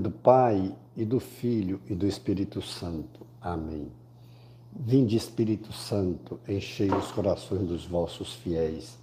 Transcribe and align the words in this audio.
do 0.00 0.10
Pai 0.10 0.74
e 0.96 1.04
do 1.04 1.20
Filho 1.20 1.78
e 1.86 1.94
do 1.94 2.06
Espírito 2.06 2.62
Santo. 2.62 3.26
Amém. 3.38 3.92
Vinde, 4.74 5.14
Espírito 5.14 5.74
Santo, 5.74 6.40
enchei 6.48 6.90
os 6.90 7.12
corações 7.12 7.68
dos 7.68 7.84
vossos 7.84 8.32
fiéis 8.32 8.96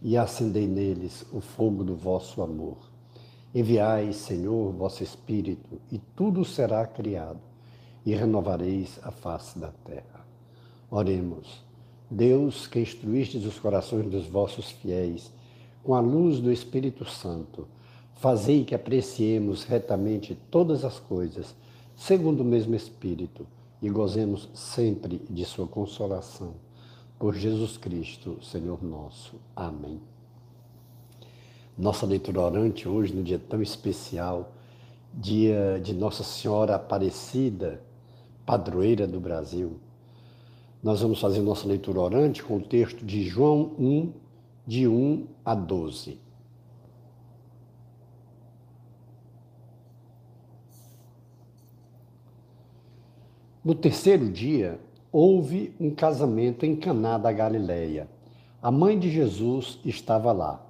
e 0.00 0.16
acendei 0.16 0.66
neles 0.66 1.26
o 1.34 1.42
fogo 1.42 1.84
do 1.84 1.94
vosso 1.94 2.40
amor. 2.40 2.78
Enviai, 3.54 4.14
Senhor, 4.14 4.72
vosso 4.72 5.02
Espírito, 5.02 5.82
e 5.92 5.98
tudo 6.16 6.46
será 6.46 6.86
criado, 6.86 7.40
e 8.06 8.14
renovareis 8.14 8.98
a 9.02 9.10
face 9.10 9.58
da 9.58 9.70
terra. 9.84 10.26
Oremos. 10.90 11.62
Deus, 12.10 12.66
que 12.66 12.80
instruístes 12.80 13.44
os 13.44 13.58
corações 13.58 14.10
dos 14.10 14.26
vossos 14.26 14.70
fiéis 14.70 15.30
com 15.82 15.94
a 15.94 16.00
luz 16.00 16.40
do 16.40 16.50
Espírito 16.50 17.04
Santo, 17.04 17.68
Fazei 18.18 18.64
que 18.64 18.74
apreciemos 18.74 19.62
retamente 19.62 20.36
todas 20.50 20.84
as 20.84 20.98
coisas, 20.98 21.54
segundo 21.94 22.40
o 22.40 22.44
mesmo 22.44 22.74
Espírito, 22.74 23.46
e 23.80 23.88
gozemos 23.88 24.48
sempre 24.52 25.22
de 25.30 25.44
Sua 25.44 25.68
consolação. 25.68 26.54
Por 27.16 27.36
Jesus 27.36 27.76
Cristo, 27.76 28.36
Senhor 28.42 28.82
nosso. 28.82 29.36
Amém. 29.54 30.00
Nossa 31.78 32.06
leitura 32.06 32.40
orante 32.40 32.88
hoje, 32.88 33.14
no 33.14 33.22
dia 33.22 33.38
tão 33.38 33.62
especial, 33.62 34.52
dia 35.14 35.80
de 35.80 35.94
Nossa 35.94 36.24
Senhora 36.24 36.74
Aparecida, 36.74 37.80
padroeira 38.44 39.06
do 39.06 39.20
Brasil. 39.20 39.78
Nós 40.82 41.02
vamos 41.02 41.20
fazer 41.20 41.40
nossa 41.40 41.68
leitura 41.68 42.00
orante 42.00 42.42
com 42.42 42.56
o 42.56 42.62
texto 42.62 43.06
de 43.06 43.22
João 43.22 43.70
1, 43.78 44.12
de 44.66 44.88
1 44.88 45.24
a 45.44 45.54
12. 45.54 46.26
No 53.64 53.74
terceiro 53.74 54.30
dia, 54.30 54.78
houve 55.10 55.74
um 55.80 55.90
casamento 55.90 56.64
em 56.64 56.76
Caná 56.76 57.18
da 57.18 57.32
Galileia. 57.32 58.08
A 58.62 58.70
mãe 58.70 58.98
de 58.98 59.10
Jesus 59.10 59.80
estava 59.84 60.30
lá. 60.32 60.64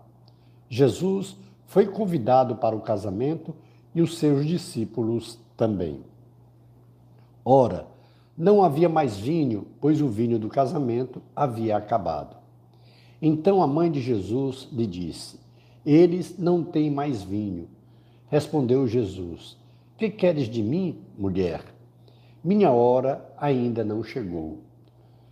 Jesus 0.70 1.36
foi 1.66 1.86
convidado 1.86 2.56
para 2.56 2.74
o 2.74 2.80
casamento 2.80 3.54
e 3.94 4.00
os 4.00 4.16
seus 4.18 4.46
discípulos 4.46 5.38
também. 5.56 6.00
Ora, 7.44 7.86
não 8.36 8.62
havia 8.62 8.88
mais 8.88 9.16
vinho, 9.16 9.66
pois 9.80 10.00
o 10.00 10.08
vinho 10.08 10.38
do 10.38 10.48
casamento 10.48 11.20
havia 11.34 11.76
acabado. 11.76 12.36
Então 13.20 13.62
a 13.62 13.66
mãe 13.66 13.90
de 13.90 14.00
Jesus 14.00 14.68
lhe 14.72 14.86
disse: 14.86 15.40
Eles 15.84 16.38
não 16.38 16.62
têm 16.62 16.90
mais 16.90 17.22
vinho. 17.22 17.68
Respondeu 18.28 18.86
Jesus: 18.86 19.58
Que 19.96 20.08
queres 20.08 20.48
de 20.48 20.62
mim, 20.62 20.98
mulher? 21.18 21.77
Minha 22.42 22.70
hora 22.70 23.28
ainda 23.36 23.84
não 23.84 24.04
chegou. 24.04 24.58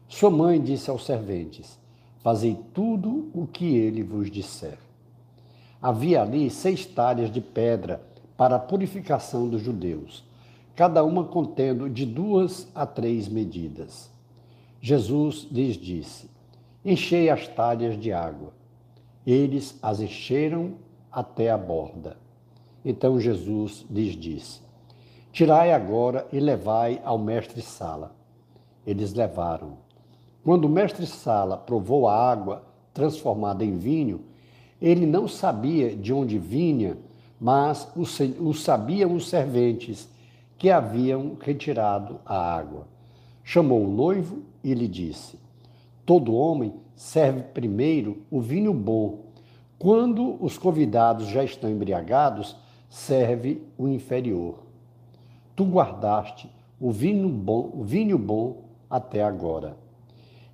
Sua 0.09 0.29
mãe 0.29 0.61
disse 0.61 0.91
aos 0.91 1.07
serventes: 1.07 1.79
Fazei 2.19 2.59
tudo 2.75 3.31
o 3.33 3.47
que 3.47 3.77
ele 3.77 4.03
vos 4.03 4.29
disser. 4.29 4.79
Havia 5.81 6.23
ali 6.23 6.51
seis 6.51 6.85
talhas 6.85 7.31
de 7.31 7.41
pedra 7.41 8.03
para 8.37 8.57
a 8.57 8.59
purificação 8.59 9.49
dos 9.49 9.63
judeus, 9.63 10.25
cada 10.75 11.05
uma 11.05 11.25
contendo 11.25 11.89
de 11.89 12.05
duas 12.05 12.67
a 12.75 12.85
três 12.85 13.29
medidas. 13.29 14.11
Jesus 14.81 15.47
lhes 15.51 15.77
disse: 15.77 16.29
Enchei 16.85 17.31
as 17.31 17.47
talhas 17.47 17.97
de 17.99 18.13
água. 18.13 18.53
Eles 19.25 19.79
as 19.81 20.01
encheram 20.01 20.75
até 21.11 21.51
a 21.51 21.57
borda. 21.57 22.17
Então 22.85 23.21
Jesus 23.21 23.87
lhes 23.89 24.17
disse: 24.17 24.66
Tirai 25.37 25.71
agora 25.71 26.27
e 26.33 26.41
levai 26.41 26.99
ao 27.05 27.19
mestre 27.19 27.61
Sala. 27.61 28.17
Eles 28.87 29.13
levaram. 29.13 29.77
Quando 30.43 30.65
o 30.65 30.69
mestre 30.71 31.07
Sala 31.07 31.59
provou 31.59 32.09
a 32.09 32.17
água 32.19 32.63
transformada 32.95 33.63
em 33.63 33.77
vinho, 33.77 34.23
ele 34.81 35.05
não 35.05 35.29
sabia 35.29 35.95
de 35.95 36.11
onde 36.11 36.39
vinha, 36.39 36.97
mas 37.39 37.87
o, 37.95 38.55
sabiam 38.55 39.13
os 39.13 39.29
serventes 39.29 40.09
que 40.57 40.71
haviam 40.71 41.37
retirado 41.39 42.19
a 42.25 42.39
água. 42.39 42.89
Chamou 43.45 43.85
o 43.85 43.91
noivo 43.91 44.39
e 44.65 44.73
lhe 44.73 44.89
disse: 44.89 45.39
Todo 46.07 46.35
homem 46.35 46.73
serve 46.95 47.43
primeiro 47.43 48.23
o 48.31 48.41
vinho 48.41 48.73
bom. 48.73 49.27
Quando 49.79 50.43
os 50.43 50.57
convidados 50.57 51.27
já 51.27 51.45
estão 51.45 51.69
embriagados, 51.69 52.57
serve 52.89 53.63
o 53.77 53.87
inferior 53.87 54.66
tu 55.57 55.65
guardaste 55.65 56.49
o 56.79 56.93
vinho 56.93 57.29
bom, 57.29 57.71
o 57.75 57.83
vinho 57.83 58.19
bom 58.19 58.65
até 58.89 59.25
agora. 59.25 59.77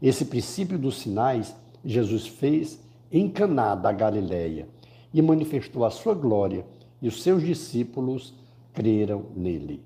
Esse 0.00 0.24
princípio 0.24 0.78
dos 0.78 1.00
sinais 1.00 1.54
Jesus 1.84 2.26
fez 2.26 2.80
em 3.10 3.28
Caná 3.28 3.74
da 3.74 3.92
Galileia 3.92 4.68
e 5.12 5.20
manifestou 5.20 5.84
a 5.84 5.90
sua 5.90 6.14
glória, 6.14 6.64
e 7.02 7.08
os 7.08 7.22
seus 7.22 7.42
discípulos 7.42 8.32
creram 8.72 9.24
nele. 9.36 9.82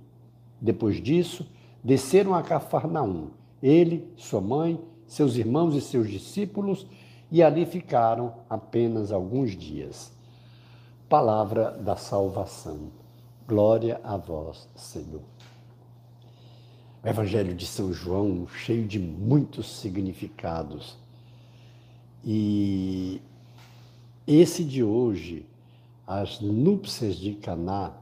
Depois 0.60 1.02
disso, 1.02 1.46
desceram 1.82 2.34
a 2.34 2.42
Cafarnaum, 2.42 3.30
ele, 3.62 4.06
sua 4.16 4.40
mãe, 4.40 4.78
seus 5.06 5.36
irmãos 5.36 5.74
e 5.74 5.80
seus 5.80 6.08
discípulos, 6.08 6.86
e 7.32 7.42
ali 7.42 7.64
ficaram 7.64 8.34
apenas 8.48 9.10
alguns 9.10 9.56
dias. 9.56 10.12
Palavra 11.08 11.70
da 11.72 11.96
salvação. 11.96 13.05
Glória 13.46 14.00
a 14.02 14.16
vós, 14.16 14.68
Senhor. 14.74 15.22
O 17.00 17.08
Evangelho 17.08 17.54
de 17.54 17.64
São 17.64 17.92
João, 17.92 18.48
cheio 18.48 18.84
de 18.84 18.98
muitos 18.98 19.70
significados. 19.78 20.98
E 22.24 23.22
esse 24.26 24.64
de 24.64 24.82
hoje, 24.82 25.46
as 26.04 26.40
núpcias 26.40 27.14
de 27.14 27.34
Caná, 27.34 27.92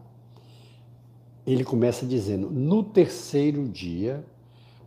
ele 1.46 1.62
começa 1.62 2.06
dizendo: 2.06 2.50
no 2.50 2.82
terceiro 2.82 3.68
dia, 3.68 4.24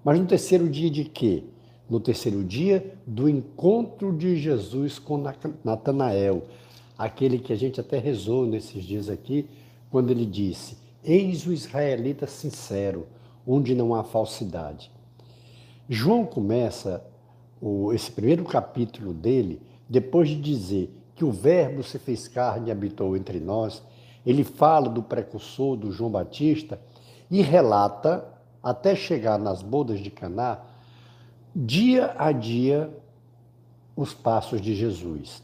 mas 0.04 0.20
no 0.20 0.26
terceiro 0.26 0.68
dia 0.68 0.90
de 0.90 1.04
quê? 1.04 1.44
No 1.88 2.00
terceiro 2.00 2.44
dia 2.44 2.98
do 3.06 3.30
encontro 3.30 4.12
de 4.12 4.36
Jesus 4.38 4.98
com 4.98 5.24
Natanael, 5.64 6.46
aquele 6.98 7.38
que 7.38 7.54
a 7.54 7.56
gente 7.56 7.80
até 7.80 8.00
rezou 8.00 8.48
nesses 8.48 8.84
dias 8.84 9.08
aqui, 9.08 9.48
quando 9.90 10.12
ele 10.12 10.26
disse: 10.26 10.78
Eis 11.04 11.46
o 11.46 11.54
israelita 11.54 12.28
sincero, 12.28 13.08
onde 13.46 13.74
não 13.74 13.96
há 13.96 14.04
falsidade. 14.04 14.92
João 15.90 16.26
começa 16.26 17.04
o, 17.62 17.94
esse 17.94 18.12
primeiro 18.12 18.44
capítulo 18.44 19.14
dele, 19.14 19.62
depois 19.88 20.30
de 20.30 20.36
dizer 20.40 20.94
que 21.16 21.24
o 21.24 21.32
Verbo 21.32 21.82
se 21.82 21.98
fez 21.98 22.28
carne 22.28 22.68
e 22.68 22.72
habitou 22.72 23.16
entre 23.16 23.40
nós, 23.40 23.82
ele 24.26 24.44
fala 24.44 24.90
do 24.90 25.02
precursor 25.02 25.78
do 25.78 25.92
João 25.92 26.12
Batista 26.12 26.80
e 27.32 27.42
relata, 27.42 28.28
até 28.62 28.96
chegar 28.96 29.40
nas 29.40 29.62
bodas 29.62 30.00
de 30.00 30.12
Caná, 30.12 30.60
dia 31.56 32.14
a 32.18 32.32
dia 32.32 32.94
os 33.96 34.14
passos 34.14 34.60
de 34.60 34.76
Jesus. 34.76 35.42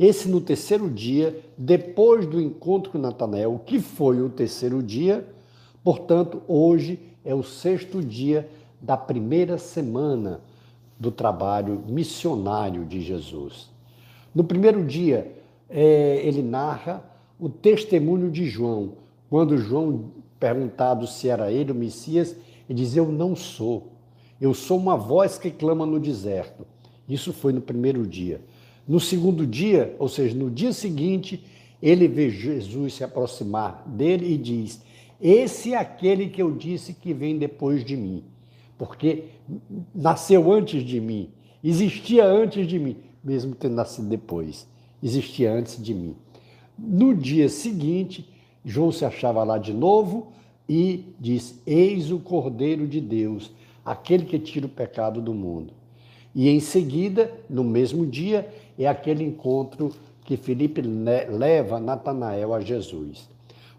Esse 0.00 0.30
no 0.30 0.40
terceiro 0.40 0.88
dia, 0.88 1.38
depois 1.58 2.24
do 2.24 2.40
encontro 2.40 2.90
com 2.90 2.96
Natanael, 2.96 3.60
que 3.66 3.78
foi 3.78 4.22
o 4.22 4.30
terceiro 4.30 4.82
dia, 4.82 5.28
portanto, 5.84 6.40
hoje 6.48 6.98
é 7.22 7.34
o 7.34 7.42
sexto 7.42 8.02
dia 8.02 8.48
da 8.80 8.96
primeira 8.96 9.58
semana 9.58 10.40
do 10.98 11.10
trabalho 11.10 11.84
missionário 11.86 12.86
de 12.86 13.02
Jesus. 13.02 13.68
No 14.34 14.42
primeiro 14.42 14.82
dia, 14.86 15.36
é, 15.68 16.22
ele 16.24 16.40
narra 16.40 17.04
o 17.38 17.50
testemunho 17.50 18.30
de 18.30 18.46
João, 18.46 18.94
quando 19.28 19.58
João, 19.58 20.12
perguntado 20.38 21.06
se 21.06 21.28
era 21.28 21.52
ele 21.52 21.72
o 21.72 21.74
Messias, 21.74 22.34
ele 22.66 22.78
diz: 22.78 22.96
Eu 22.96 23.12
não 23.12 23.36
sou. 23.36 23.88
Eu 24.40 24.54
sou 24.54 24.78
uma 24.78 24.96
voz 24.96 25.36
que 25.36 25.50
clama 25.50 25.84
no 25.84 26.00
deserto. 26.00 26.66
Isso 27.06 27.34
foi 27.34 27.52
no 27.52 27.60
primeiro 27.60 28.06
dia. 28.06 28.40
No 28.86 28.98
segundo 28.98 29.46
dia, 29.46 29.94
ou 29.98 30.08
seja, 30.08 30.34
no 30.34 30.50
dia 30.50 30.72
seguinte, 30.72 31.44
ele 31.82 32.08
vê 32.08 32.30
Jesus 32.30 32.94
se 32.94 33.04
aproximar 33.04 33.84
dele 33.86 34.32
e 34.32 34.36
diz: 34.36 34.82
Esse 35.20 35.72
é 35.74 35.76
aquele 35.76 36.28
que 36.28 36.42
eu 36.42 36.52
disse 36.52 36.94
que 36.94 37.14
vem 37.14 37.38
depois 37.38 37.84
de 37.84 37.96
mim, 37.96 38.24
porque 38.76 39.24
nasceu 39.94 40.52
antes 40.52 40.82
de 40.84 41.00
mim, 41.00 41.30
existia 41.62 42.24
antes 42.24 42.66
de 42.66 42.78
mim, 42.78 42.96
mesmo 43.22 43.54
tendo 43.54 43.74
nascido 43.74 44.08
depois, 44.08 44.66
existia 45.02 45.52
antes 45.52 45.82
de 45.82 45.94
mim. 45.94 46.16
No 46.78 47.14
dia 47.14 47.48
seguinte, 47.48 48.28
João 48.64 48.92
se 48.92 49.04
achava 49.04 49.44
lá 49.44 49.58
de 49.58 49.72
novo 49.72 50.32
e 50.68 51.14
diz: 51.18 51.60
Eis 51.66 52.10
o 52.10 52.18
Cordeiro 52.18 52.86
de 52.86 53.00
Deus, 53.00 53.50
aquele 53.84 54.24
que 54.24 54.38
tira 54.38 54.66
o 54.66 54.70
pecado 54.70 55.20
do 55.20 55.34
mundo. 55.34 55.72
E 56.34 56.48
em 56.48 56.60
seguida, 56.60 57.32
no 57.48 57.64
mesmo 57.64 58.06
dia, 58.06 58.48
é 58.84 58.88
aquele 58.88 59.24
encontro 59.24 59.92
que 60.24 60.36
Felipe 60.36 60.80
leva 60.80 61.80
Natanael 61.80 62.54
a 62.54 62.60
Jesus. 62.60 63.28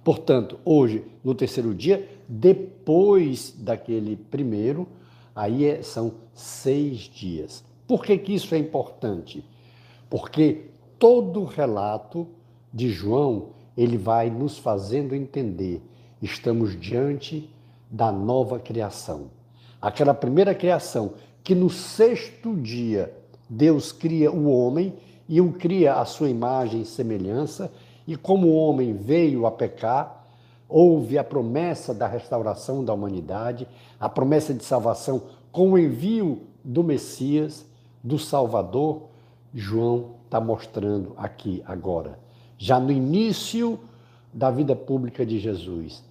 Portanto, 0.03 0.59
hoje, 0.65 1.03
no 1.23 1.35
terceiro 1.35 1.73
dia, 1.73 2.09
depois 2.27 3.55
daquele 3.57 4.15
primeiro, 4.15 4.87
aí 5.35 5.65
é, 5.65 5.83
são 5.83 6.13
seis 6.33 6.99
dias. 6.99 7.63
Por 7.87 8.03
que, 8.03 8.17
que 8.17 8.33
isso 8.33 8.53
é 8.55 8.57
importante? 8.57 9.45
Porque 10.09 10.65
todo 10.97 11.43
relato 11.43 12.27
de 12.73 12.89
João, 12.89 13.49
ele 13.77 13.97
vai 13.97 14.29
nos 14.29 14.57
fazendo 14.57 15.15
entender, 15.15 15.81
estamos 16.21 16.79
diante 16.79 17.49
da 17.89 18.11
nova 18.11 18.59
criação. 18.59 19.31
Aquela 19.81 20.13
primeira 20.13 20.53
criação 20.53 21.13
que 21.43 21.55
no 21.55 21.69
sexto 21.69 22.55
dia 22.55 23.13
Deus 23.53 23.91
cria 23.91 24.31
o 24.31 24.49
homem 24.49 24.93
e 25.27 25.41
o 25.41 25.51
cria 25.51 25.95
à 25.95 26.05
sua 26.05 26.29
imagem 26.29 26.83
e 26.83 26.85
semelhança, 26.85 27.69
e 28.07 28.15
como 28.15 28.47
o 28.47 28.55
homem 28.55 28.93
veio 28.93 29.45
a 29.45 29.51
pecar, 29.51 30.25
houve 30.69 31.17
a 31.17 31.23
promessa 31.23 31.93
da 31.93 32.07
restauração 32.07 32.81
da 32.81 32.93
humanidade, 32.93 33.67
a 33.99 34.07
promessa 34.07 34.53
de 34.53 34.63
salvação 34.63 35.23
com 35.51 35.73
o 35.73 35.77
envio 35.77 36.43
do 36.63 36.81
Messias, 36.81 37.65
do 38.01 38.17
Salvador, 38.17 39.09
João 39.53 40.11
está 40.23 40.39
mostrando 40.39 41.13
aqui 41.17 41.61
agora, 41.65 42.17
já 42.57 42.79
no 42.79 42.89
início 42.89 43.77
da 44.33 44.49
vida 44.49 44.77
pública 44.77 45.25
de 45.25 45.39
Jesus, 45.39 46.01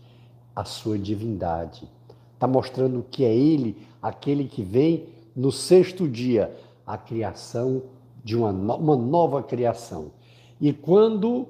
a 0.54 0.62
sua 0.66 0.98
divindade. 0.98 1.88
Está 2.34 2.46
mostrando 2.46 3.02
que 3.10 3.24
é 3.24 3.34
Ele 3.34 3.78
aquele 4.02 4.44
que 4.44 4.62
vem 4.62 5.06
no 5.34 5.50
sexto 5.50 6.06
dia, 6.06 6.54
a 6.92 6.98
criação 6.98 7.82
de 8.24 8.36
uma, 8.36 8.52
no 8.52 8.76
uma 8.76 8.96
nova 8.96 9.42
criação. 9.42 10.12
E 10.60 10.72
quando 10.72 11.46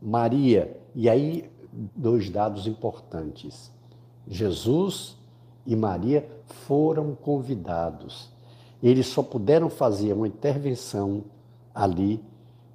Maria, 0.00 0.76
e 0.94 1.08
aí 1.08 1.50
dois 1.94 2.28
dados 2.30 2.66
importantes, 2.66 3.70
Jesus 4.26 5.16
e 5.66 5.76
Maria 5.76 6.28
foram 6.44 7.14
convidados. 7.14 8.30
Eles 8.82 9.06
só 9.06 9.22
puderam 9.22 9.68
fazer 9.68 10.12
uma 10.12 10.26
intervenção 10.26 11.24
ali 11.74 12.22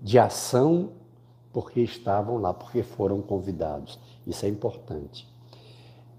de 0.01 0.19
ação 0.19 0.91
porque 1.51 1.81
estavam 1.81 2.37
lá, 2.37 2.53
porque 2.53 2.83
foram 2.83 3.21
convidados. 3.21 3.97
Isso 4.27 4.45
é 4.45 4.49
importante. 4.49 5.27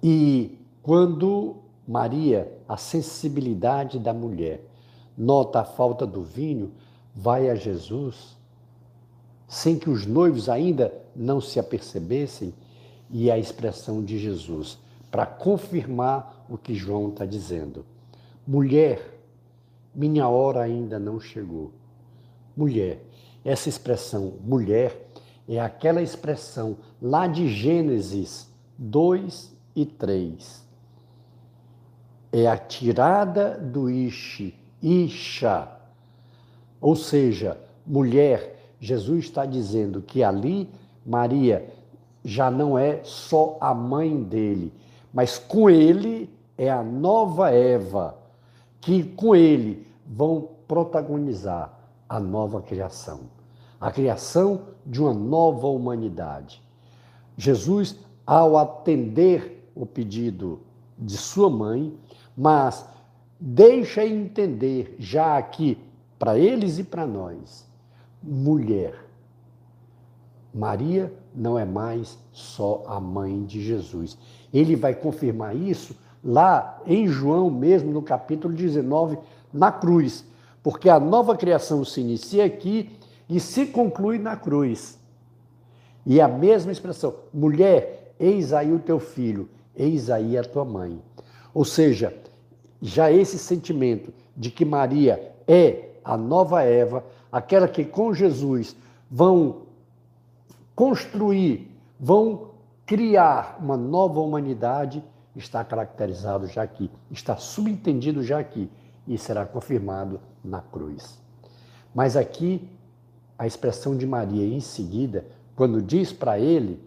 E 0.02 0.58
quando 0.82 1.56
Maria, 1.86 2.50
a 2.68 2.76
sensibilidade 2.76 3.98
da 3.98 4.12
mulher, 4.12 4.64
nota 5.16 5.60
a 5.60 5.64
falta 5.64 6.06
do 6.06 6.22
vinho, 6.22 6.72
vai 7.14 7.48
a 7.48 7.54
Jesus, 7.54 8.36
sem 9.48 9.78
que 9.78 9.88
os 9.88 10.06
noivos 10.06 10.48
ainda 10.48 10.92
não 11.14 11.40
se 11.40 11.58
apercebessem, 11.58 12.52
e 13.08 13.30
a 13.30 13.38
expressão 13.38 14.02
de 14.02 14.18
Jesus, 14.18 14.78
para 15.10 15.24
confirmar 15.24 16.44
o 16.48 16.58
que 16.58 16.74
João 16.74 17.08
está 17.08 17.24
dizendo. 17.24 17.84
Mulher, 18.46 19.20
minha 19.94 20.28
hora 20.28 20.60
ainda 20.60 20.98
não 20.98 21.20
chegou. 21.20 21.72
Mulher, 22.56 23.02
essa 23.44 23.68
expressão 23.68 24.34
mulher 24.40 25.08
é 25.48 25.60
aquela 25.60 26.02
expressão 26.02 26.76
lá 27.00 27.26
de 27.26 27.48
Gênesis 27.48 28.50
2 28.76 29.54
e 29.74 29.86
3. 29.86 30.66
É 32.32 32.46
a 32.48 32.58
tirada 32.58 33.56
do 33.56 33.88
Ishi, 33.88 34.54
Isha. 34.86 35.68
Ou 36.80 36.94
seja, 36.94 37.58
mulher, 37.84 38.56
Jesus 38.80 39.24
está 39.24 39.44
dizendo 39.44 40.00
que 40.00 40.22
ali 40.22 40.70
Maria 41.04 41.68
já 42.24 42.52
não 42.52 42.78
é 42.78 43.00
só 43.02 43.56
a 43.60 43.74
mãe 43.74 44.22
dele, 44.22 44.72
mas 45.12 45.38
com 45.38 45.68
ele 45.68 46.30
é 46.56 46.70
a 46.70 46.84
nova 46.84 47.50
Eva, 47.50 48.16
que 48.80 49.02
com 49.02 49.34
ele 49.34 49.86
vão 50.06 50.50
protagonizar 50.68 51.76
a 52.08 52.20
nova 52.20 52.62
criação, 52.62 53.22
a 53.80 53.90
criação 53.90 54.62
de 54.84 55.00
uma 55.02 55.12
nova 55.12 55.66
humanidade. 55.66 56.62
Jesus, 57.36 57.98
ao 58.24 58.56
atender 58.56 59.68
o 59.74 59.84
pedido 59.84 60.60
de 60.96 61.16
sua 61.16 61.50
mãe, 61.50 61.92
mas 62.36 62.86
deixa 63.38 64.04
entender 64.04 64.96
já 64.98 65.36
aqui 65.36 65.78
para 66.18 66.38
eles 66.38 66.78
e 66.78 66.84
para 66.84 67.06
nós, 67.06 67.66
mulher. 68.22 69.06
Maria 70.52 71.12
não 71.34 71.58
é 71.58 71.66
mais 71.66 72.18
só 72.32 72.82
a 72.86 72.98
mãe 72.98 73.44
de 73.44 73.62
Jesus. 73.62 74.16
Ele 74.52 74.74
vai 74.74 74.94
confirmar 74.94 75.54
isso 75.54 75.94
lá 76.24 76.80
em 76.86 77.06
João 77.06 77.50
mesmo, 77.50 77.92
no 77.92 78.00
capítulo 78.00 78.54
19, 78.54 79.18
na 79.52 79.70
cruz, 79.70 80.24
porque 80.62 80.88
a 80.88 80.98
nova 80.98 81.36
criação 81.36 81.84
se 81.84 82.00
inicia 82.00 82.44
aqui 82.44 82.90
e 83.28 83.38
se 83.38 83.66
conclui 83.66 84.18
na 84.18 84.34
cruz. 84.34 84.98
E 86.06 86.20
a 86.20 86.28
mesma 86.28 86.72
expressão, 86.72 87.14
mulher, 87.34 88.14
eis 88.18 88.52
aí 88.52 88.72
o 88.72 88.78
teu 88.78 88.98
filho, 88.98 89.48
eis 89.74 90.08
aí 90.08 90.38
a 90.38 90.42
tua 90.42 90.64
mãe. 90.64 91.02
Ou 91.52 91.64
seja, 91.64 92.16
já 92.80 93.10
esse 93.10 93.38
sentimento 93.38 94.12
de 94.36 94.50
que 94.50 94.64
Maria 94.64 95.34
é 95.46 95.90
a 96.04 96.16
nova 96.16 96.62
Eva, 96.62 97.04
aquela 97.30 97.66
que 97.66 97.84
com 97.84 98.12
Jesus 98.12 98.76
vão 99.10 99.62
construir, 100.74 101.70
vão 101.98 102.50
criar 102.84 103.58
uma 103.60 103.76
nova 103.76 104.20
humanidade, 104.20 105.02
está 105.34 105.64
caracterizado 105.64 106.46
já 106.46 106.62
aqui, 106.62 106.90
está 107.10 107.36
subentendido 107.36 108.22
já 108.22 108.38
aqui 108.38 108.70
e 109.06 109.18
será 109.18 109.44
confirmado 109.44 110.20
na 110.44 110.60
cruz. 110.60 111.18
Mas 111.94 112.16
aqui 112.16 112.68
a 113.38 113.46
expressão 113.46 113.96
de 113.96 114.06
Maria 114.06 114.46
em 114.46 114.60
seguida, 114.60 115.26
quando 115.54 115.82
diz 115.82 116.12
para 116.12 116.38
ele 116.38 116.82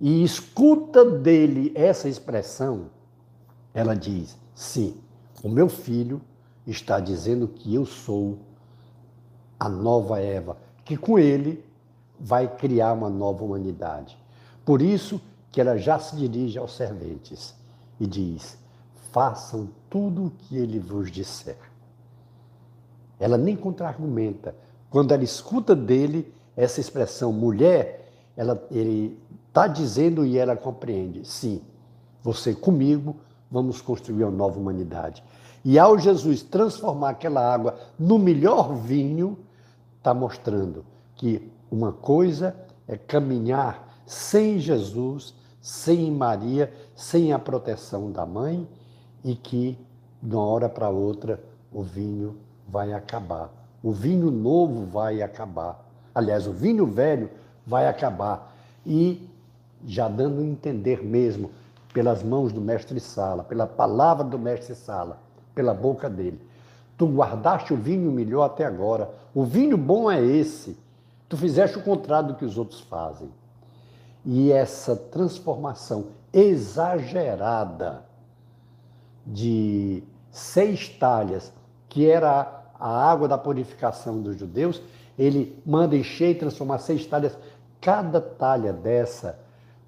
e 0.00 0.22
escuta 0.24 1.04
dele 1.04 1.72
essa 1.74 2.08
expressão, 2.08 2.86
ela 3.72 3.94
diz: 3.94 4.36
Sim, 4.54 4.96
o 5.44 5.48
meu 5.50 5.68
filho 5.68 6.22
está 6.66 6.98
dizendo 6.98 7.46
que 7.46 7.74
eu 7.74 7.84
sou 7.84 8.38
a 9.60 9.68
nova 9.68 10.18
Eva, 10.18 10.56
que 10.86 10.96
com 10.96 11.18
ele 11.18 11.62
vai 12.18 12.48
criar 12.56 12.94
uma 12.94 13.10
nova 13.10 13.44
humanidade. 13.44 14.16
Por 14.64 14.80
isso 14.80 15.20
que 15.52 15.60
ela 15.60 15.76
já 15.76 15.98
se 15.98 16.16
dirige 16.16 16.58
aos 16.58 16.74
serventes 16.74 17.54
e 18.00 18.06
diz: 18.06 18.56
façam 19.12 19.68
tudo 19.90 20.26
o 20.26 20.30
que 20.30 20.56
ele 20.56 20.78
vos 20.78 21.12
disser. 21.12 21.58
Ela 23.20 23.36
nem 23.36 23.54
contra-argumenta. 23.54 24.56
Quando 24.88 25.12
ela 25.12 25.24
escuta 25.24 25.76
dele 25.76 26.32
essa 26.56 26.80
expressão 26.80 27.34
mulher, 27.34 28.10
ela, 28.34 28.66
ele 28.70 29.20
está 29.48 29.66
dizendo 29.66 30.24
e 30.24 30.38
ela 30.38 30.56
compreende: 30.56 31.28
sim, 31.28 31.60
você 32.22 32.54
comigo, 32.54 33.16
vamos 33.54 33.80
construir 33.80 34.24
uma 34.24 34.32
nova 34.32 34.58
humanidade. 34.58 35.22
E 35.64 35.78
ao 35.78 35.96
Jesus 35.96 36.42
transformar 36.42 37.10
aquela 37.10 37.40
água 37.40 37.78
no 37.96 38.18
melhor 38.18 38.74
vinho, 38.74 39.38
está 39.96 40.12
mostrando 40.12 40.84
que 41.14 41.48
uma 41.70 41.92
coisa 41.92 42.56
é 42.88 42.96
caminhar 42.96 44.02
sem 44.04 44.58
Jesus, 44.58 45.32
sem 45.60 46.10
Maria, 46.10 46.70
sem 46.96 47.32
a 47.32 47.38
proteção 47.38 48.10
da 48.10 48.26
mãe 48.26 48.68
e 49.22 49.36
que 49.36 49.78
de 50.20 50.34
uma 50.34 50.44
hora 50.44 50.68
para 50.68 50.90
outra 50.90 51.40
o 51.72 51.80
vinho 51.80 52.36
vai 52.68 52.92
acabar. 52.92 53.52
O 53.80 53.92
vinho 53.92 54.32
novo 54.32 54.84
vai 54.84 55.22
acabar. 55.22 55.88
Aliás, 56.12 56.48
o 56.48 56.52
vinho 56.52 56.86
velho 56.86 57.30
vai 57.64 57.86
acabar. 57.86 58.52
E 58.84 59.30
já 59.86 60.08
dando 60.08 60.40
a 60.40 60.44
entender 60.44 61.04
mesmo, 61.04 61.50
pelas 61.94 62.24
mãos 62.24 62.52
do 62.52 62.60
mestre 62.60 62.98
Sala, 62.98 63.44
pela 63.44 63.68
palavra 63.68 64.24
do 64.24 64.36
mestre 64.36 64.74
Sala, 64.74 65.20
pela 65.54 65.72
boca 65.72 66.10
dele. 66.10 66.40
Tu 66.98 67.06
guardaste 67.06 67.72
o 67.72 67.76
vinho 67.76 68.10
melhor 68.10 68.44
até 68.44 68.66
agora. 68.66 69.10
O 69.32 69.44
vinho 69.44 69.78
bom 69.78 70.10
é 70.10 70.20
esse. 70.20 70.76
Tu 71.28 71.36
fizeste 71.36 71.78
o 71.78 71.82
contrário 71.82 72.28
do 72.28 72.34
que 72.34 72.44
os 72.44 72.58
outros 72.58 72.80
fazem. 72.80 73.30
E 74.24 74.50
essa 74.50 74.96
transformação 74.96 76.06
exagerada 76.32 78.02
de 79.24 80.02
seis 80.32 80.88
talhas, 80.88 81.52
que 81.88 82.10
era 82.10 82.64
a 82.78 83.10
água 83.10 83.28
da 83.28 83.38
purificação 83.38 84.20
dos 84.20 84.36
judeus, 84.36 84.82
ele 85.16 85.62
manda 85.64 85.96
encher 85.96 86.30
e 86.30 86.34
transformar 86.34 86.78
seis 86.78 87.06
talhas. 87.06 87.38
Cada 87.80 88.20
talha 88.20 88.72
dessa 88.72 89.43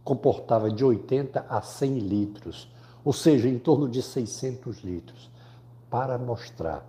comportava 0.07 0.71
de 0.71 0.85
80 0.85 1.45
a 1.49 1.61
100 1.61 1.99
litros, 1.99 2.73
ou 3.05 3.13
seja, 3.13 3.49
em 3.49 3.59
torno 3.59 3.89
de 3.89 4.01
600 4.01 4.79
litros, 4.85 5.29
para 5.91 6.17
mostrar 6.17 6.87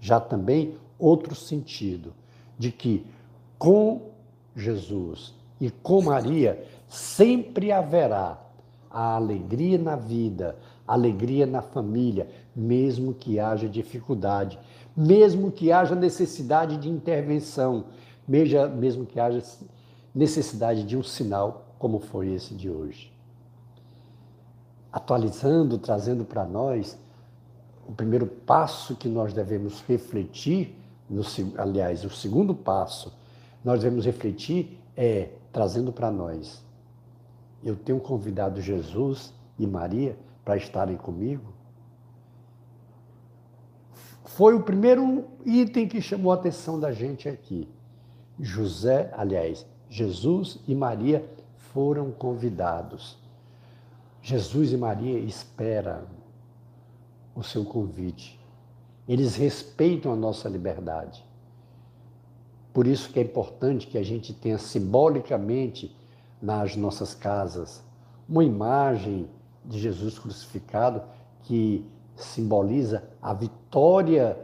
já 0.00 0.20
também 0.20 0.76
outro 0.98 1.34
sentido 1.34 2.14
de 2.56 2.70
que 2.70 3.04
com 3.58 4.10
Jesus 4.54 5.34
e 5.60 5.70
com 5.70 6.02
Maria 6.02 6.64
Sempre 6.92 7.72
haverá 7.72 8.38
a 8.90 9.16
alegria 9.16 9.78
na 9.78 9.96
vida, 9.96 10.58
alegria 10.86 11.46
na 11.46 11.62
família, 11.62 12.28
mesmo 12.54 13.14
que 13.14 13.40
haja 13.40 13.66
dificuldade, 13.66 14.58
mesmo 14.94 15.50
que 15.50 15.72
haja 15.72 15.94
necessidade 15.94 16.76
de 16.76 16.90
intervenção, 16.90 17.86
mesmo 18.28 19.06
que 19.06 19.18
haja 19.18 19.42
necessidade 20.14 20.82
de 20.82 20.94
um 20.94 21.02
sinal 21.02 21.71
como 21.82 21.98
foi 21.98 22.28
esse 22.28 22.54
de 22.54 22.70
hoje. 22.70 23.12
Atualizando, 24.92 25.76
trazendo 25.78 26.24
para 26.24 26.44
nós 26.44 26.96
o 27.88 27.90
primeiro 27.90 28.24
passo 28.24 28.94
que 28.94 29.08
nós 29.08 29.32
devemos 29.32 29.82
refletir, 29.88 30.78
no, 31.10 31.22
aliás, 31.58 32.04
o 32.04 32.10
segundo 32.10 32.54
passo, 32.54 33.12
nós 33.64 33.80
devemos 33.80 34.04
refletir 34.04 34.78
é 34.96 35.30
trazendo 35.52 35.92
para 35.92 36.08
nós. 36.08 36.64
Eu 37.64 37.74
tenho 37.74 37.98
convidado 37.98 38.60
Jesus 38.60 39.34
e 39.58 39.66
Maria 39.66 40.16
para 40.44 40.56
estarem 40.56 40.96
comigo. 40.96 41.52
Foi 44.24 44.54
o 44.54 44.62
primeiro 44.62 45.24
item 45.44 45.88
que 45.88 46.00
chamou 46.00 46.30
a 46.30 46.36
atenção 46.36 46.78
da 46.78 46.92
gente 46.92 47.28
aqui. 47.28 47.68
José, 48.38 49.12
aliás, 49.16 49.66
Jesus 49.90 50.60
e 50.68 50.76
Maria 50.76 51.28
foram 51.72 52.10
convidados. 52.10 53.16
Jesus 54.20 54.72
e 54.72 54.76
Maria 54.76 55.18
esperam 55.18 56.02
o 57.34 57.42
seu 57.42 57.64
convite. 57.64 58.38
Eles 59.08 59.34
respeitam 59.34 60.12
a 60.12 60.16
nossa 60.16 60.48
liberdade. 60.48 61.24
Por 62.72 62.86
isso 62.86 63.10
que 63.12 63.18
é 63.18 63.22
importante 63.22 63.86
que 63.86 63.98
a 63.98 64.02
gente 64.02 64.32
tenha 64.32 64.58
simbolicamente 64.58 65.94
nas 66.40 66.76
nossas 66.76 67.14
casas 67.14 67.82
uma 68.28 68.44
imagem 68.44 69.28
de 69.64 69.78
Jesus 69.78 70.18
crucificado 70.18 71.02
que 71.42 71.84
simboliza 72.16 73.02
a 73.20 73.34
vitória, 73.34 74.38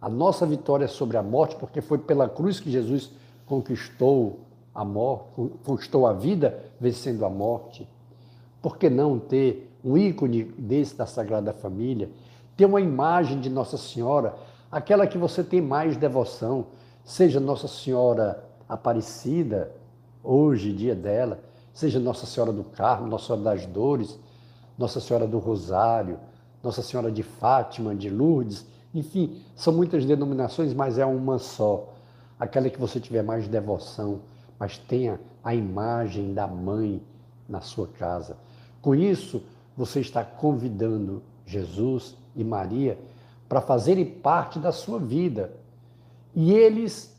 a 0.00 0.08
nossa 0.08 0.46
vitória 0.46 0.88
sobre 0.88 1.16
a 1.16 1.22
morte, 1.22 1.56
porque 1.56 1.80
foi 1.80 1.98
pela 1.98 2.28
cruz 2.28 2.60
que 2.60 2.70
Jesus 2.70 3.10
conquistou 3.46 4.40
a 4.74 4.84
morte, 4.84 5.26
conquistou 5.64 6.06
a 6.06 6.12
vida 6.12 6.58
vencendo 6.80 7.24
a 7.24 7.30
morte. 7.30 7.88
Por 8.60 8.76
que 8.76 8.90
não 8.90 9.18
ter 9.18 9.70
um 9.84 9.96
ícone 9.96 10.44
desse 10.44 10.96
da 10.96 11.06
Sagrada 11.06 11.52
Família? 11.52 12.10
Ter 12.56 12.64
uma 12.66 12.80
imagem 12.80 13.40
de 13.40 13.48
Nossa 13.48 13.76
Senhora, 13.76 14.34
aquela 14.70 15.06
que 15.06 15.18
você 15.18 15.44
tem 15.44 15.60
mais 15.60 15.96
devoção, 15.96 16.66
seja 17.04 17.38
Nossa 17.38 17.68
Senhora 17.68 18.44
Aparecida, 18.68 19.70
hoje, 20.22 20.72
dia 20.72 20.94
dela, 20.94 21.40
seja 21.72 22.00
Nossa 22.00 22.26
Senhora 22.26 22.52
do 22.52 22.64
Carmo, 22.64 23.06
Nossa 23.06 23.26
Senhora 23.26 23.42
das 23.44 23.66
Dores, 23.66 24.18
Nossa 24.78 25.00
Senhora 25.00 25.26
do 25.26 25.38
Rosário, 25.38 26.18
Nossa 26.62 26.82
Senhora 26.82 27.12
de 27.12 27.22
Fátima, 27.22 27.94
de 27.94 28.08
Lourdes, 28.08 28.66
enfim, 28.94 29.42
são 29.54 29.72
muitas 29.72 30.04
denominações, 30.04 30.72
mas 30.72 30.98
é 30.98 31.04
uma 31.04 31.38
só. 31.38 31.92
Aquela 32.38 32.70
que 32.70 32.80
você 32.80 33.00
tiver 33.00 33.22
mais 33.22 33.46
devoção, 33.48 34.20
mas 34.58 34.78
tenha 34.78 35.20
a 35.42 35.54
imagem 35.54 36.32
da 36.32 36.46
mãe 36.46 37.02
na 37.48 37.60
sua 37.60 37.86
casa. 37.86 38.36
Com 38.80 38.94
isso, 38.94 39.42
você 39.76 40.00
está 40.00 40.24
convidando 40.24 41.22
Jesus 41.44 42.16
e 42.34 42.42
Maria 42.42 42.98
para 43.48 43.60
fazerem 43.60 44.04
parte 44.04 44.58
da 44.58 44.72
sua 44.72 44.98
vida. 44.98 45.52
E 46.34 46.52
eles 46.52 47.14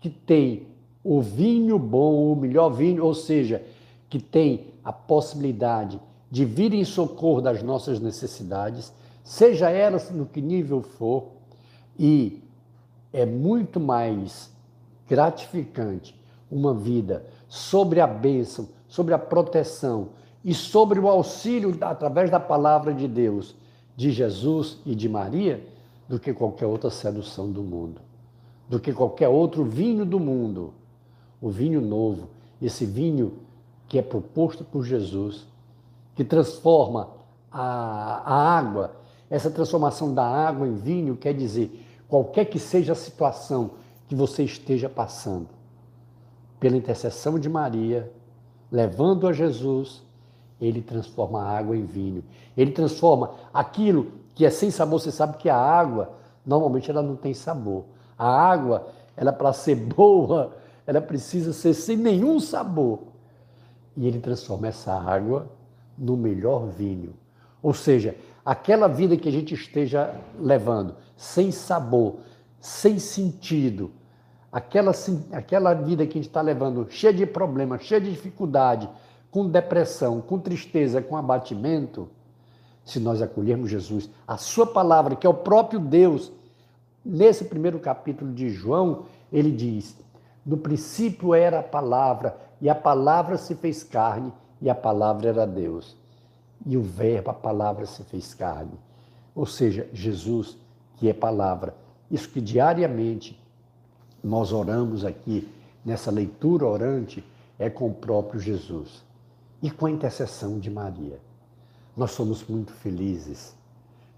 que 0.00 0.08
têm 0.08 0.66
o 1.02 1.20
vinho 1.20 1.78
bom, 1.78 2.32
o 2.32 2.36
melhor 2.36 2.70
vinho, 2.70 3.04
ou 3.04 3.14
seja, 3.14 3.64
que 4.08 4.18
têm 4.18 4.66
a 4.82 4.92
possibilidade 4.92 6.00
de 6.30 6.44
vir 6.44 6.72
em 6.72 6.84
socorro 6.84 7.40
das 7.40 7.62
nossas 7.62 8.00
necessidades, 8.00 8.92
seja 9.22 9.70
elas 9.70 10.10
no 10.10 10.26
que 10.26 10.40
nível 10.40 10.82
for, 10.82 11.28
e 11.98 12.42
é 13.12 13.24
muito 13.24 13.78
mais 13.78 14.50
gratificante 15.08 16.14
uma 16.50 16.74
vida 16.74 17.24
sobre 17.48 18.00
a 18.00 18.06
bênção, 18.06 18.68
sobre 18.88 19.14
a 19.14 19.18
proteção 19.18 20.10
e 20.44 20.54
sobre 20.54 21.00
o 21.00 21.08
auxílio 21.08 21.76
através 21.80 22.30
da 22.30 22.38
palavra 22.38 22.94
de 22.94 23.08
Deus, 23.08 23.54
de 23.96 24.10
Jesus 24.10 24.78
e 24.86 24.94
de 24.94 25.08
Maria, 25.08 25.66
do 26.08 26.20
que 26.20 26.32
qualquer 26.32 26.66
outra 26.66 26.90
sedução 26.90 27.50
do 27.50 27.62
mundo, 27.62 28.00
do 28.68 28.78
que 28.78 28.92
qualquer 28.92 29.28
outro 29.28 29.64
vinho 29.64 30.04
do 30.04 30.20
mundo. 30.20 30.72
O 31.40 31.50
vinho 31.50 31.80
novo, 31.80 32.28
esse 32.62 32.86
vinho 32.86 33.34
que 33.88 33.98
é 33.98 34.02
proposto 34.02 34.64
por 34.64 34.84
Jesus, 34.84 35.46
que 36.14 36.24
transforma 36.24 37.10
a, 37.50 38.22
a 38.24 38.58
água, 38.58 38.96
essa 39.28 39.50
transformação 39.50 40.14
da 40.14 40.24
água 40.24 40.66
em 40.66 40.74
vinho 40.74 41.16
quer 41.16 41.34
dizer, 41.34 41.84
qualquer 42.08 42.46
que 42.46 42.58
seja 42.58 42.92
a 42.92 42.96
situação 42.96 43.72
que 44.08 44.14
você 44.14 44.44
esteja 44.44 44.88
passando, 44.88 45.48
pela 46.58 46.76
intercessão 46.76 47.38
de 47.38 47.48
Maria, 47.48 48.10
levando 48.70 49.26
a 49.26 49.32
Jesus, 49.32 50.02
ele 50.60 50.80
transforma 50.80 51.42
a 51.42 51.58
água 51.58 51.76
em 51.76 51.84
vinho. 51.84 52.24
Ele 52.56 52.70
transforma 52.70 53.34
aquilo 53.52 54.12
que 54.34 54.44
é 54.44 54.50
sem 54.50 54.70
sabor. 54.70 55.00
Você 55.00 55.10
sabe 55.10 55.36
que 55.36 55.48
a 55.48 55.56
água, 55.56 56.12
normalmente, 56.44 56.90
ela 56.90 57.02
não 57.02 57.16
tem 57.16 57.34
sabor. 57.34 57.84
A 58.18 58.28
água, 58.28 58.88
ela 59.16 59.32
para 59.32 59.52
ser 59.52 59.76
boa, 59.76 60.56
ela 60.86 61.00
precisa 61.00 61.52
ser 61.52 61.74
sem 61.74 61.96
nenhum 61.96 62.40
sabor. 62.40 63.00
E 63.96 64.06
ele 64.06 64.20
transforma 64.20 64.68
essa 64.68 64.92
água 64.92 65.50
no 65.96 66.16
melhor 66.16 66.66
vinho. 66.66 67.14
Ou 67.62 67.74
seja, 67.74 68.14
aquela 68.44 68.86
vida 68.86 69.16
que 69.16 69.28
a 69.28 69.32
gente 69.32 69.54
esteja 69.54 70.14
levando, 70.38 70.94
sem 71.16 71.50
sabor, 71.50 72.16
sem 72.60 72.98
sentido, 72.98 73.90
aquela, 74.56 74.92
aquela 75.32 75.74
vida 75.74 76.06
que 76.06 76.12
a 76.12 76.14
gente 76.14 76.28
está 76.28 76.40
levando 76.40 76.86
cheia 76.88 77.12
de 77.12 77.26
problemas, 77.26 77.82
cheia 77.82 78.00
de 78.00 78.10
dificuldade, 78.10 78.88
com 79.30 79.46
depressão, 79.46 80.22
com 80.22 80.38
tristeza, 80.38 81.02
com 81.02 81.14
abatimento, 81.14 82.08
se 82.82 82.98
nós 82.98 83.20
acolhermos 83.20 83.68
Jesus, 83.68 84.08
a 84.26 84.38
sua 84.38 84.66
palavra, 84.66 85.14
que 85.14 85.26
é 85.26 85.30
o 85.30 85.34
próprio 85.34 85.78
Deus, 85.78 86.32
nesse 87.04 87.44
primeiro 87.44 87.78
capítulo 87.78 88.32
de 88.32 88.48
João, 88.48 89.04
ele 89.30 89.50
diz: 89.50 89.94
No 90.44 90.56
princípio 90.56 91.34
era 91.34 91.58
a 91.58 91.62
palavra, 91.62 92.34
e 92.58 92.70
a 92.70 92.74
palavra 92.74 93.36
se 93.36 93.54
fez 93.56 93.84
carne, 93.84 94.32
e 94.62 94.70
a 94.70 94.74
palavra 94.74 95.28
era 95.28 95.46
Deus. 95.46 95.94
E 96.64 96.78
o 96.78 96.82
Verbo, 96.82 97.28
a 97.28 97.34
palavra 97.34 97.84
se 97.84 98.02
fez 98.04 98.32
carne. 98.32 98.72
Ou 99.34 99.44
seja, 99.44 99.86
Jesus, 99.92 100.56
que 100.96 101.10
é 101.10 101.12
palavra. 101.12 101.76
Isso 102.10 102.30
que 102.30 102.40
diariamente 102.40 103.38
nós 104.26 104.52
oramos 104.52 105.04
aqui, 105.04 105.48
nessa 105.84 106.10
leitura 106.10 106.66
orante, 106.66 107.24
é 107.56 107.70
com 107.70 107.86
o 107.86 107.94
próprio 107.94 108.40
Jesus 108.40 109.04
e 109.62 109.70
com 109.70 109.86
a 109.86 109.90
intercessão 109.90 110.58
de 110.58 110.68
Maria. 110.68 111.20
Nós 111.96 112.10
somos 112.10 112.44
muito 112.44 112.72
felizes. 112.72 113.54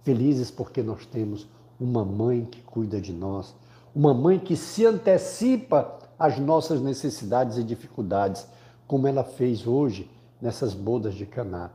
Felizes 0.03 0.51
porque 0.51 0.83
nós 0.83 1.05
temos 1.05 1.47
uma 1.79 2.07
mãe 2.07 2.47
que 2.47 2.63
cuida 2.63 2.99
de 2.99 3.13
nós, 3.13 3.55
uma 3.95 4.15
mãe 4.15 4.39
que 4.39 4.57
se 4.57 4.87
antecipa 4.87 5.99
às 6.19 6.39
nossas 6.39 6.81
necessidades 6.81 7.59
e 7.59 7.63
dificuldades, 7.63 8.47
como 8.87 9.07
ela 9.07 9.23
fez 9.23 9.67
hoje 9.67 10.11
nessas 10.41 10.73
bodas 10.73 11.15
de 11.15 11.27
Caná. 11.27 11.71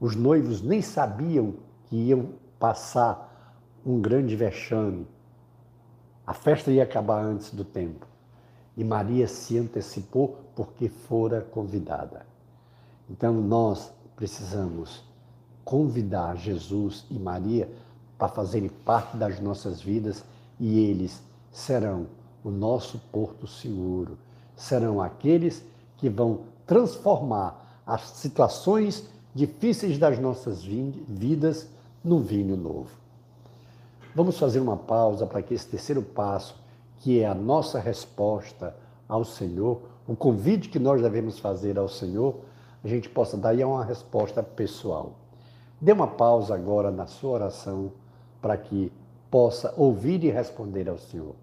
Os 0.00 0.16
noivos 0.16 0.62
nem 0.62 0.80
sabiam 0.80 1.52
que 1.84 1.96
iam 1.96 2.30
passar 2.58 3.54
um 3.84 4.00
grande 4.00 4.34
vexame, 4.34 5.06
a 6.26 6.32
festa 6.32 6.70
ia 6.70 6.82
acabar 6.82 7.22
antes 7.22 7.50
do 7.50 7.64
tempo. 7.64 8.06
E 8.76 8.82
Maria 8.82 9.28
se 9.28 9.58
antecipou 9.58 10.38
porque 10.56 10.88
fora 10.88 11.40
convidada. 11.40 12.26
Então 13.08 13.34
nós 13.34 13.92
precisamos 14.16 15.04
convidar 15.64 16.36
Jesus 16.36 17.04
e 17.10 17.18
Maria 17.18 17.68
para 18.18 18.28
fazerem 18.28 18.68
parte 18.68 19.16
das 19.16 19.40
nossas 19.40 19.80
vidas 19.80 20.24
e 20.58 20.78
eles 20.78 21.22
serão 21.52 22.06
o 22.42 22.50
nosso 22.50 22.98
porto 23.10 23.46
seguro, 23.46 24.18
serão 24.56 25.00
aqueles 25.00 25.64
que 25.96 26.08
vão 26.08 26.40
transformar 26.66 27.82
as 27.86 28.02
situações 28.02 29.04
difíceis 29.34 29.98
das 29.98 30.18
nossas 30.18 30.64
vidas 30.64 31.68
num 32.02 32.20
vinho 32.20 32.56
novo. 32.56 33.03
Vamos 34.14 34.38
fazer 34.38 34.60
uma 34.60 34.76
pausa 34.76 35.26
para 35.26 35.42
que 35.42 35.54
esse 35.54 35.66
terceiro 35.66 36.00
passo, 36.00 36.54
que 36.98 37.20
é 37.20 37.26
a 37.26 37.34
nossa 37.34 37.80
resposta 37.80 38.76
ao 39.08 39.24
Senhor, 39.24 39.80
o 40.06 40.14
convite 40.14 40.68
que 40.68 40.78
nós 40.78 41.02
devemos 41.02 41.40
fazer 41.40 41.76
ao 41.76 41.88
Senhor, 41.88 42.36
a 42.84 42.86
gente 42.86 43.08
possa 43.08 43.36
dar 43.36 43.48
aí 43.48 43.64
uma 43.64 43.84
resposta 43.84 44.40
pessoal. 44.40 45.14
Dê 45.80 45.90
uma 45.90 46.06
pausa 46.06 46.54
agora 46.54 46.92
na 46.92 47.06
sua 47.06 47.30
oração 47.30 47.90
para 48.40 48.56
que 48.56 48.92
possa 49.28 49.74
ouvir 49.76 50.22
e 50.22 50.30
responder 50.30 50.88
ao 50.88 50.96
Senhor. 50.96 51.34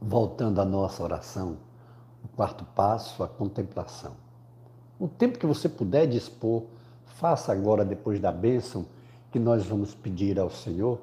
Voltando 0.00 0.60
à 0.60 0.64
nossa 0.64 1.00
oração 1.04 1.56
quarto 2.36 2.64
passo, 2.74 3.22
a 3.22 3.28
contemplação. 3.28 4.12
O 4.98 5.08
tempo 5.08 5.38
que 5.38 5.46
você 5.46 5.68
puder 5.68 6.06
dispor, 6.06 6.64
faça 7.04 7.52
agora, 7.52 7.84
depois 7.84 8.20
da 8.20 8.32
bênção 8.32 8.86
que 9.30 9.38
nós 9.38 9.64
vamos 9.64 9.94
pedir 9.94 10.38
ao 10.38 10.50
Senhor, 10.50 10.98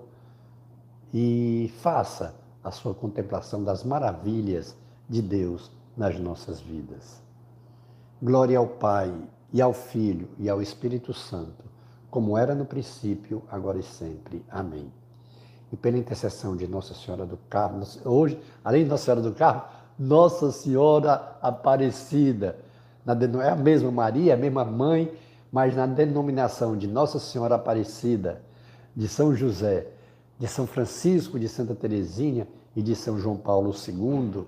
e 1.14 1.74
faça 1.82 2.36
a 2.64 2.72
sua 2.72 2.94
contemplação 2.94 3.64
das 3.64 3.84
maravilhas 3.84 4.76
de 5.08 5.22
Deus 5.22 5.72
nas 5.98 6.20
nossas 6.20 6.60
vidas. 6.60 7.22
Glória 8.22 8.58
ao 8.58 8.68
Pai, 8.68 9.14
e 9.52 9.62
ao 9.62 9.74
Filho, 9.74 10.30
e 10.38 10.48
ao 10.48 10.62
Espírito 10.62 11.14
Santo, 11.14 11.66
como 12.12 12.38
era 12.38 12.54
no 12.54 12.66
princípio, 12.66 13.42
agora 13.50 13.80
e 13.80 13.84
sempre. 13.84 14.46
Amém 14.50 14.92
e 15.72 15.78
pela 15.78 15.98
intercessão 15.98 16.56
de 16.56 16.68
Nossa 16.68 16.94
Senhora 16.94 17.26
do 17.26 17.38
Carmo, 17.50 17.86
hoje, 18.06 18.40
além 18.64 18.84
de 18.84 18.90
Nossa 18.90 19.06
Senhora 19.06 19.22
do 19.22 19.34
Carmo, 19.34 19.64
Nossa 20.00 20.52
Senhora 20.52 21.38
Aparecida. 21.42 22.58
É 23.06 23.50
a 23.50 23.56
mesma 23.56 23.92
Maria, 23.92 24.34
a 24.34 24.38
mesma 24.38 24.64
mãe, 24.64 25.12
mas 25.52 25.76
na 25.76 25.86
denominação 25.86 26.78
de 26.78 26.88
Nossa 26.88 27.20
Senhora 27.20 27.56
Aparecida, 27.56 28.42
de 28.96 29.08
São 29.08 29.36
José, 29.36 29.88
de 30.38 30.48
São 30.48 30.66
Francisco, 30.66 31.38
de 31.38 31.50
Santa 31.50 31.76
Teresinha 31.76 32.48
e 32.76 32.82
de 32.82 32.96
São 32.96 33.20
João 33.20 33.36
Paulo 33.36 33.74
II, 33.74 34.46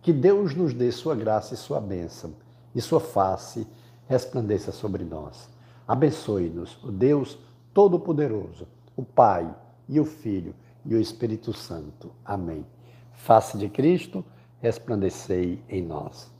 que 0.00 0.12
Deus 0.12 0.54
nos 0.54 0.72
dê 0.72 0.90
sua 0.90 1.14
graça 1.14 1.52
e 1.52 1.56
sua 1.56 1.80
bênção, 1.80 2.32
e 2.74 2.80
sua 2.80 3.00
face 3.00 3.66
resplandeça 4.08 4.72
sobre 4.72 5.04
nós. 5.04 5.48
Abençoe-nos, 5.86 6.82
o 6.82 6.90
Deus 6.90 7.38
Todo-Poderoso, 7.74 8.66
o 8.96 9.02
Pai, 9.02 9.52
e 9.88 10.00
o 10.00 10.04
Filho 10.04 10.54
e 10.84 10.94
o 10.94 11.00
Espírito 11.00 11.52
Santo. 11.52 12.10
Amém. 12.24 12.66
Face 13.12 13.56
de 13.56 13.68
Cristo, 13.68 14.24
resplandecei 14.60 15.62
em 15.68 15.82
nós. 15.82 16.35